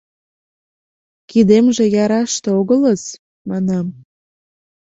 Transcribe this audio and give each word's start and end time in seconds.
«Кидемже 1.29 1.85
яраште 2.03 2.49
огылыс,— 2.59 3.03
манам. 3.49 3.87